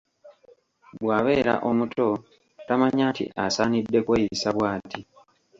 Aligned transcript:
Bw'abeera 1.01 1.53
omuto, 1.69 2.09
tamanya 2.67 3.05
nti; 3.11 3.23
asaanidde 3.45 3.99
kweyisa 4.05 4.49
bw'ati. 4.55 4.99